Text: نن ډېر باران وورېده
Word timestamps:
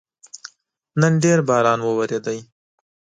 نن 1.01 1.13
ډېر 1.23 1.39
باران 1.49 1.79
وورېده 1.83 2.33